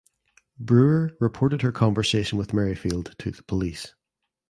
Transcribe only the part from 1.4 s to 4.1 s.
her conversation with Merrifield to the police.